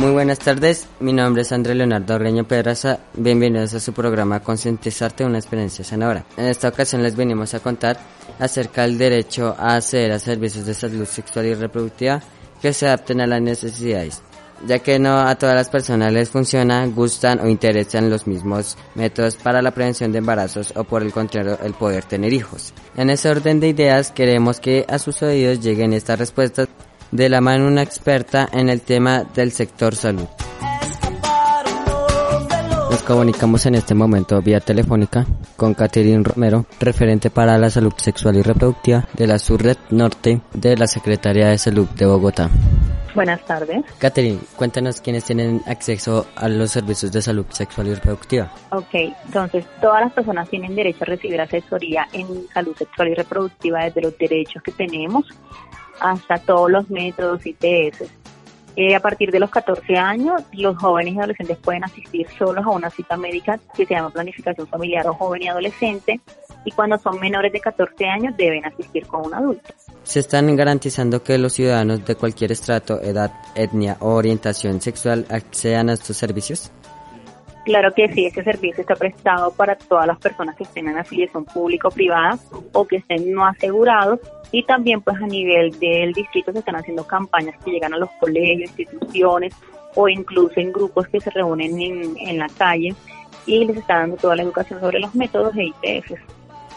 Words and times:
Muy 0.00 0.12
buenas 0.12 0.38
tardes, 0.38 0.86
mi 1.00 1.12
nombre 1.12 1.42
es 1.42 1.50
André 1.50 1.74
Leonardo 1.74 2.20
Reño 2.20 2.46
Pedraza, 2.46 3.00
bienvenidos 3.14 3.74
a 3.74 3.80
su 3.80 3.92
programa 3.92 4.38
Concientizarte 4.38 5.24
una 5.24 5.38
experiencia 5.38 5.84
sanadora. 5.84 6.24
En 6.36 6.44
esta 6.44 6.68
ocasión 6.68 7.02
les 7.02 7.16
venimos 7.16 7.52
a 7.54 7.58
contar 7.58 7.98
acerca 8.38 8.82
del 8.82 8.96
derecho 8.96 9.56
a 9.58 9.74
acceder 9.74 10.12
a 10.12 10.20
servicios 10.20 10.66
de 10.66 10.74
salud 10.74 11.04
sexual 11.04 11.46
y 11.46 11.54
reproductiva 11.54 12.22
que 12.62 12.72
se 12.72 12.86
adapten 12.86 13.22
a 13.22 13.26
las 13.26 13.42
necesidades, 13.42 14.22
ya 14.68 14.78
que 14.78 15.00
no 15.00 15.18
a 15.18 15.34
todas 15.34 15.56
las 15.56 15.68
personas 15.68 16.12
les 16.12 16.30
funciona, 16.30 16.86
gustan 16.86 17.40
o 17.40 17.48
interesan 17.48 18.08
los 18.08 18.28
mismos 18.28 18.78
métodos 18.94 19.34
para 19.34 19.62
la 19.62 19.72
prevención 19.72 20.12
de 20.12 20.18
embarazos 20.18 20.72
o 20.76 20.84
por 20.84 21.02
el 21.02 21.12
contrario 21.12 21.58
el 21.60 21.74
poder 21.74 22.04
tener 22.04 22.32
hijos. 22.32 22.72
En 22.96 23.10
ese 23.10 23.30
orden 23.30 23.58
de 23.58 23.66
ideas 23.66 24.12
queremos 24.12 24.60
que 24.60 24.86
a 24.88 25.00
sus 25.00 25.20
oídos 25.22 25.58
lleguen 25.58 25.92
estas 25.92 26.20
respuestas 26.20 26.68
de 27.10 27.28
la 27.28 27.40
mano 27.40 27.66
una 27.66 27.82
experta 27.82 28.48
en 28.52 28.68
el 28.68 28.80
tema 28.82 29.24
del 29.24 29.52
sector 29.52 29.94
salud. 29.94 30.26
Nos 32.90 33.02
comunicamos 33.02 33.66
en 33.66 33.74
este 33.74 33.94
momento 33.94 34.40
vía 34.40 34.60
telefónica 34.60 35.26
con 35.56 35.74
Catherine 35.74 36.24
Romero, 36.24 36.64
referente 36.80 37.28
para 37.30 37.58
la 37.58 37.68
salud 37.68 37.92
sexual 37.96 38.36
y 38.36 38.42
reproductiva 38.42 39.06
de 39.14 39.26
la 39.26 39.38
Surred 39.38 39.76
Norte 39.90 40.40
de 40.54 40.76
la 40.76 40.86
Secretaría 40.86 41.48
de 41.48 41.58
Salud 41.58 41.86
de 41.90 42.06
Bogotá. 42.06 42.48
Buenas 43.14 43.44
tardes. 43.44 43.84
Catherine, 43.98 44.38
cuéntanos 44.56 45.00
quiénes 45.00 45.24
tienen 45.24 45.60
acceso 45.66 46.26
a 46.36 46.48
los 46.48 46.70
servicios 46.70 47.10
de 47.12 47.20
salud 47.20 47.46
sexual 47.50 47.88
y 47.88 47.94
reproductiva. 47.94 48.52
Ok, 48.70 48.94
entonces 49.24 49.66
todas 49.80 50.02
las 50.02 50.12
personas 50.12 50.48
tienen 50.48 50.74
derecho 50.74 51.02
a 51.02 51.06
recibir 51.06 51.40
asesoría 51.40 52.06
en 52.12 52.48
salud 52.54 52.76
sexual 52.76 53.08
y 53.08 53.14
reproductiva 53.14 53.84
desde 53.84 54.02
los 54.02 54.16
derechos 54.16 54.62
que 54.62 54.72
tenemos 54.72 55.26
hasta 56.00 56.38
todos 56.38 56.70
los 56.70 56.90
métodos 56.90 57.44
ITS. 57.44 58.10
Eh, 58.76 58.94
a 58.94 59.00
partir 59.00 59.32
de 59.32 59.40
los 59.40 59.50
14 59.50 59.96
años, 59.96 60.40
los 60.52 60.76
jóvenes 60.76 61.14
y 61.14 61.18
adolescentes 61.18 61.58
pueden 61.58 61.82
asistir 61.82 62.28
solos 62.38 62.64
a 62.64 62.70
una 62.70 62.90
cita 62.90 63.16
médica 63.16 63.58
que 63.74 63.84
se 63.84 63.94
llama 63.94 64.10
planificación 64.10 64.68
familiar 64.68 65.04
o 65.08 65.14
joven 65.14 65.42
y 65.42 65.48
adolescente 65.48 66.20
y 66.64 66.70
cuando 66.70 66.96
son 66.98 67.18
menores 67.18 67.52
de 67.52 67.60
14 67.60 68.06
años 68.06 68.36
deben 68.36 68.64
asistir 68.64 69.06
con 69.06 69.26
un 69.26 69.34
adulto. 69.34 69.74
¿Se 70.04 70.20
están 70.20 70.54
garantizando 70.54 71.22
que 71.24 71.38
los 71.38 71.54
ciudadanos 71.54 72.04
de 72.04 72.14
cualquier 72.14 72.52
estrato, 72.52 73.00
edad, 73.02 73.32
etnia 73.56 73.96
o 74.00 74.14
orientación 74.14 74.80
sexual 74.80 75.26
accedan 75.28 75.90
a 75.90 75.94
estos 75.94 76.16
servicios? 76.16 76.70
Claro 77.68 77.92
que 77.92 78.08
sí, 78.14 78.24
este 78.24 78.42
servicio 78.42 78.80
está 78.80 78.94
prestado 78.94 79.50
para 79.50 79.76
todas 79.76 80.06
las 80.06 80.18
personas 80.18 80.56
que 80.56 80.62
estén 80.62 80.88
en 80.88 80.96
afiliación 80.96 81.44
pública 81.44 81.88
o 81.88 81.90
privada 81.90 82.38
o 82.72 82.86
que 82.86 82.96
estén 82.96 83.30
no 83.30 83.44
asegurados 83.44 84.20
y 84.50 84.62
también 84.62 85.02
pues 85.02 85.18
a 85.18 85.26
nivel 85.26 85.78
del 85.78 86.14
distrito 86.14 86.50
se 86.50 86.60
están 86.60 86.76
haciendo 86.76 87.06
campañas 87.06 87.62
que 87.62 87.72
llegan 87.72 87.92
a 87.92 87.98
los 87.98 88.08
colegios, 88.20 88.70
instituciones 88.70 89.54
o 89.94 90.08
incluso 90.08 90.58
en 90.58 90.72
grupos 90.72 91.08
que 91.08 91.20
se 91.20 91.28
reúnen 91.28 91.78
en, 91.78 92.16
en 92.16 92.38
la 92.38 92.48
calle 92.56 92.94
y 93.44 93.66
les 93.66 93.76
está 93.76 93.98
dando 93.98 94.16
toda 94.16 94.34
la 94.34 94.44
educación 94.44 94.80
sobre 94.80 95.00
los 95.00 95.14
métodos 95.14 95.54
de 95.54 95.64
ITF. 95.64 96.12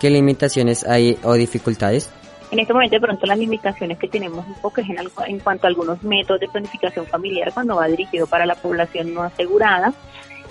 ¿Qué 0.00 0.08
limitaciones 0.08 0.86
hay 0.88 1.18
o 1.22 1.34
dificultades? 1.34 2.10
En 2.50 2.60
este 2.60 2.72
momento 2.72 2.96
de 2.96 3.00
pronto 3.02 3.26
las 3.26 3.36
limitaciones 3.36 3.98
que 3.98 4.08
tenemos 4.08 4.46
un 4.46 4.54
poco 4.54 4.80
es 4.80 4.88
en, 4.88 4.96
en 5.26 5.38
cuanto 5.40 5.66
a 5.66 5.68
algunos 5.68 6.02
métodos 6.02 6.40
de 6.40 6.48
planificación 6.48 7.04
familiar 7.04 7.52
cuando 7.52 7.76
va 7.76 7.86
dirigido 7.88 8.26
para 8.26 8.46
la 8.46 8.54
población 8.54 9.12
no 9.12 9.22
asegurada 9.22 9.92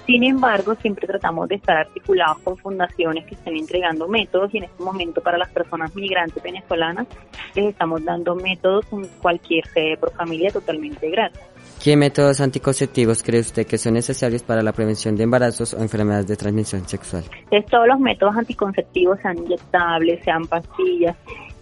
sin 0.08 0.24
embargo, 0.24 0.74
siempre 0.76 1.06
tratamos 1.06 1.50
de 1.50 1.56
estar 1.56 1.76
articulados 1.76 2.40
con 2.40 2.56
fundaciones 2.56 3.26
que 3.26 3.36
estén 3.36 3.58
entregando 3.58 4.08
métodos 4.08 4.54
y 4.54 4.60
en 4.60 4.64
este 4.64 4.82
momento 4.82 5.22
para 5.22 5.38
las 5.38 5.50
personas 5.50 5.94
migrantes 5.96 6.42
venezolanas 6.42 7.08
les 7.54 7.66
estamos 7.66 8.04
dando 8.06 8.34
métodos 8.34 8.86
en 8.94 9.06
cualquier 9.22 9.68
sede 9.68 9.98
por 9.98 10.14
familia 10.14 10.50
totalmente 10.50 11.10
gratis. 11.10 11.42
¿Qué 11.84 11.98
métodos 11.98 12.40
anticonceptivos 12.40 13.22
cree 13.22 13.42
usted 13.42 13.68
que 13.68 13.78
son 13.78 13.96
necesarios 13.96 14.44
para 14.44 14.64
la 14.64 14.72
prevención 14.72 15.18
de 15.18 15.24
embarazos 15.24 15.74
o 15.74 15.82
enfermedades 15.82 16.28
de 16.28 16.38
transmisión 16.38 16.88
sexual? 16.88 17.26
Todos 17.70 17.88
los 17.88 18.00
métodos 18.00 18.38
anticonceptivos, 18.38 19.20
sean 19.20 19.38
inyectables, 19.40 20.24
sean 20.24 20.48
pastillas, 20.48 21.18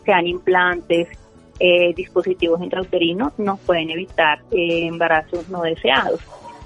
sean 0.06 0.28
implantes, 0.28 1.08
eh, 1.60 1.94
dispositivos 1.96 2.62
intrauterinos, 2.62 3.38
nos 3.40 3.60
pueden 3.62 3.90
evitar 3.90 4.40
eh, 4.52 4.86
embarazos 4.86 5.50
no 5.50 5.64
deseados. 5.64 6.22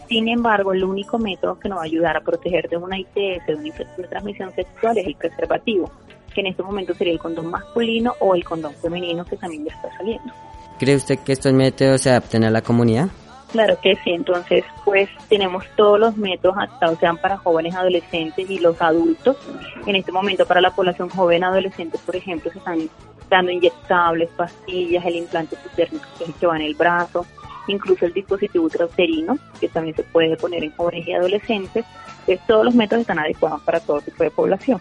Sin 0.09 0.27
embargo, 0.27 0.73
el 0.73 0.83
único 0.83 1.19
método 1.19 1.59
que 1.59 1.69
nos 1.69 1.77
va 1.77 1.83
a 1.83 1.85
ayudar 1.85 2.17
a 2.17 2.21
proteger 2.21 2.67
de 2.67 2.77
una 2.77 2.97
ITS, 2.97 3.45
de 3.45 3.55
una 3.55 3.67
infección 3.67 4.01
de 4.01 4.07
transmisión 4.07 4.51
sexual, 4.55 4.97
es 4.97 5.05
el 5.05 5.15
preservativo, 5.15 5.91
que 6.33 6.41
en 6.41 6.47
este 6.47 6.63
momento 6.63 6.95
sería 6.95 7.13
el 7.13 7.19
condón 7.19 7.51
masculino 7.51 8.15
o 8.19 8.33
el 8.33 8.43
condón 8.43 8.73
femenino 8.73 9.23
que 9.23 9.37
también 9.37 9.65
ya 9.65 9.73
está 9.75 9.95
saliendo. 9.97 10.33
¿Cree 10.79 10.95
usted 10.95 11.19
que 11.19 11.33
estos 11.33 11.53
métodos 11.53 12.01
se 12.01 12.09
adapten 12.09 12.43
a 12.43 12.49
la 12.49 12.63
comunidad? 12.63 13.09
Claro 13.51 13.77
que 13.81 13.95
sí, 14.03 14.11
entonces 14.11 14.63
pues 14.85 15.09
tenemos 15.27 15.63
todos 15.75 15.99
los 15.99 16.17
métodos 16.17 16.57
adaptados, 16.57 16.99
sean 16.99 17.17
para 17.17 17.37
jóvenes, 17.37 17.75
adolescentes 17.75 18.49
y 18.49 18.59
los 18.59 18.81
adultos. 18.81 19.37
En 19.85 19.95
este 19.95 20.11
momento 20.11 20.45
para 20.45 20.61
la 20.61 20.71
población 20.71 21.09
joven, 21.09 21.43
adolescente, 21.43 21.99
por 22.03 22.15
ejemplo, 22.15 22.51
se 22.51 22.59
están 22.59 22.89
dando 23.29 23.51
inyectables, 23.51 24.29
pastillas, 24.37 25.05
el 25.05 25.17
implante 25.17 25.55
subdérmico 25.55 26.05
que 26.17 26.23
es 26.23 26.29
el 26.29 26.35
que 26.35 26.47
va 26.47 26.55
en 26.57 26.63
el 26.63 26.75
brazo, 26.75 27.25
incluso 27.67 28.05
el 28.05 28.13
dispositivo 28.13 28.65
uterino, 28.65 29.37
que 29.59 29.67
también 29.67 29.95
se 29.95 30.03
puede 30.03 30.35
poner 30.37 30.63
en 30.63 30.71
jóvenes 30.75 31.07
y 31.07 31.13
adolescentes. 31.13 31.85
Entonces, 32.21 32.47
todos 32.47 32.65
los 32.65 32.75
métodos 32.75 33.01
están 33.01 33.19
adecuados 33.19 33.61
para 33.61 33.79
todo 33.79 34.01
tipo 34.01 34.23
de 34.23 34.31
población. 34.31 34.79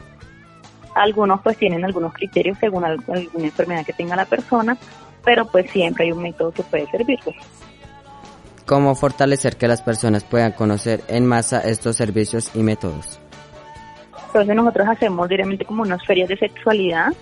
Algunos 0.95 1.41
pues 1.43 1.57
tienen 1.57 1.85
algunos 1.85 2.13
criterios 2.13 2.59
según 2.59 2.85
alguna 2.85 3.21
enfermedad 3.39 3.85
que 3.85 3.93
tenga 3.93 4.17
la 4.17 4.25
persona, 4.25 4.77
pero 5.25 5.47
pues 5.47 5.71
siempre 5.71 6.07
hay 6.07 6.13
un 6.13 6.23
método 6.23 6.51
que 6.51 6.63
puede 6.63 6.87
servirles. 6.91 7.37
¿Cómo 8.67 8.95
fortalecer 8.95 9.57
que 9.57 9.69
las 9.69 9.81
personas 9.81 10.25
puedan 10.25 10.53
conocer 10.53 11.03
en 11.09 11.25
masa 11.25 11.61
estos 11.61 11.97
servicios 11.97 12.51
y 12.55 12.63
métodos? 12.63 13.19
Entonces 14.27 14.57
nosotros 14.57 14.89
hacemos 14.89 15.29
directamente 15.29 15.65
como 15.65 15.83
unas 15.83 16.05
ferias 16.05 16.29
de 16.29 16.37
sexualidad. 16.37 17.13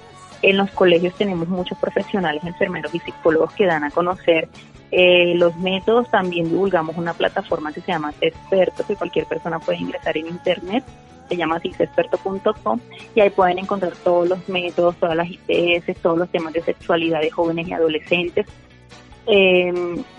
En 0.42 0.56
los 0.56 0.70
colegios 0.72 1.14
tenemos 1.14 1.48
muchos 1.48 1.78
profesionales, 1.78 2.42
enfermeros 2.44 2.94
y 2.94 2.98
psicólogos 2.98 3.52
que 3.52 3.66
dan 3.66 3.84
a 3.84 3.90
conocer 3.90 4.48
eh, 4.90 5.34
los 5.34 5.56
métodos 5.56 6.10
también 6.10 6.48
divulgamos 6.48 6.96
una 6.96 7.14
plataforma 7.14 7.72
que 7.72 7.80
se 7.80 7.92
llama 7.92 8.12
Experto, 8.20 8.86
que 8.86 8.96
cualquier 8.96 9.26
persona 9.26 9.58
puede 9.58 9.78
ingresar 9.78 10.16
en 10.16 10.28
internet, 10.28 10.84
se 11.28 11.36
llama 11.36 11.58
cisexperto.com 11.60 12.80
y 13.14 13.20
ahí 13.20 13.30
pueden 13.30 13.58
encontrar 13.58 13.92
todos 14.04 14.28
los 14.28 14.48
métodos, 14.48 14.96
todas 14.96 15.16
las 15.16 15.28
ITS, 15.28 16.00
todos 16.00 16.18
los 16.18 16.28
temas 16.30 16.52
de 16.52 16.62
sexualidad 16.62 17.20
de 17.20 17.30
jóvenes 17.30 17.66
y 17.68 17.72
adolescentes. 17.72 18.46
Eh, 19.28 19.74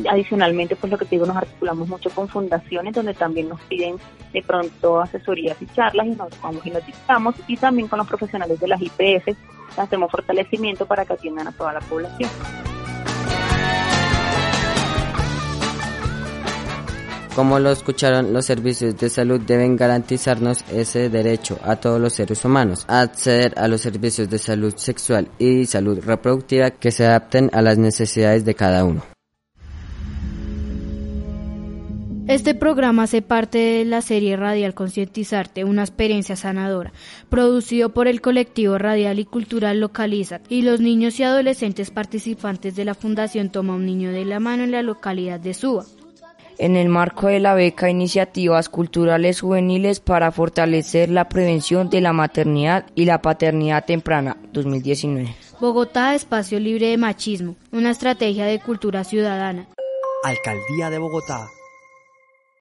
adicionalmente, 0.09 0.75
pues 0.75 0.91
lo 0.91 0.97
que 0.97 1.05
te 1.05 1.11
digo, 1.11 1.25
nos 1.25 1.37
articulamos 1.37 1.87
mucho 1.87 2.09
con 2.09 2.27
fundaciones 2.27 2.93
donde 2.93 3.13
también 3.13 3.47
nos 3.47 3.61
piden 3.61 3.95
de 4.33 4.41
pronto 4.41 4.99
asesorías 4.99 5.61
y 5.61 5.65
charlas 5.67 6.07
y 6.07 6.09
nos 6.09 6.41
vamos 6.41 6.65
y 6.65 6.71
nos 6.71 6.85
dictamos 6.85 7.35
y 7.47 7.55
también 7.55 7.87
con 7.87 7.99
los 7.99 8.07
profesionales 8.07 8.59
de 8.59 8.67
las 8.67 8.81
IPS 8.81 9.37
hacemos 9.77 10.11
fortalecimiento 10.11 10.85
para 10.85 11.05
que 11.05 11.13
atiendan 11.13 11.47
a 11.47 11.51
toda 11.53 11.73
la 11.73 11.79
población. 11.79 12.29
Como 17.37 17.59
lo 17.59 17.69
escucharon, 17.69 18.33
los 18.33 18.47
servicios 18.47 18.97
de 18.97 19.11
salud 19.11 19.39
deben 19.39 19.75
garantizarnos 19.75 20.65
ese 20.71 21.07
derecho 21.07 21.59
a 21.61 21.75
todos 21.75 22.01
los 22.01 22.13
seres 22.13 22.43
humanos 22.43 22.83
a 22.87 23.01
acceder 23.01 23.53
a 23.57 23.67
los 23.67 23.81
servicios 23.81 24.27
de 24.27 24.39
salud 24.39 24.73
sexual 24.75 25.27
y 25.37 25.67
salud 25.67 25.99
reproductiva 26.03 26.71
que 26.71 26.89
se 26.89 27.05
adapten 27.05 27.51
a 27.53 27.61
las 27.61 27.77
necesidades 27.77 28.43
de 28.43 28.55
cada 28.55 28.83
uno. 28.85 29.03
Este 32.27 32.55
programa 32.55 33.03
hace 33.03 33.21
parte 33.21 33.59
de 33.59 33.85
la 33.85 34.01
serie 34.01 34.35
radial 34.35 34.73
Concientizarte, 34.73 35.63
una 35.63 35.83
experiencia 35.83 36.35
sanadora, 36.35 36.91
producido 37.29 37.89
por 37.89 38.07
el 38.07 38.19
colectivo 38.19 38.79
radial 38.79 39.19
y 39.19 39.25
cultural 39.25 39.79
Localiza 39.79 40.41
y 40.49 40.63
los 40.63 40.81
niños 40.81 41.19
y 41.19 41.23
adolescentes 41.23 41.91
participantes 41.91 42.75
de 42.75 42.85
la 42.85 42.95
Fundación 42.95 43.51
Toma 43.51 43.75
un 43.75 43.85
Niño 43.85 44.09
de 44.09 44.25
la 44.25 44.39
Mano 44.39 44.63
en 44.63 44.71
la 44.71 44.81
localidad 44.81 45.39
de 45.39 45.53
Suba 45.53 45.85
en 46.59 46.75
el 46.75 46.89
marco 46.89 47.27
de 47.27 47.39
la 47.39 47.53
beca 47.53 47.89
Iniciativas 47.89 48.69
Culturales 48.69 49.41
Juveniles 49.41 49.99
para 49.99 50.31
fortalecer 50.31 51.09
la 51.09 51.29
prevención 51.29 51.89
de 51.89 52.01
la 52.01 52.13
maternidad 52.13 52.85
y 52.95 53.05
la 53.05 53.21
paternidad 53.21 53.85
temprana 53.85 54.37
2019. 54.53 55.35
Bogotá, 55.59 56.15
espacio 56.15 56.59
libre 56.59 56.87
de 56.87 56.97
machismo, 56.97 57.55
una 57.71 57.91
estrategia 57.91 58.45
de 58.45 58.59
cultura 58.59 59.03
ciudadana. 59.03 59.67
Alcaldía 60.23 60.89
de 60.89 60.99
Bogotá. 60.99 61.47